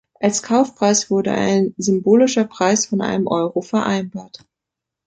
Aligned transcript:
Als 0.19 0.41
Kaufpreis 0.41 1.11
wurde 1.11 1.29
ein 1.31 1.75
symbolischer 1.77 2.45
Preis 2.45 2.87
von 2.87 3.01
einem 3.01 3.27
Euro 3.27 3.61
vereinbart. 3.61 4.43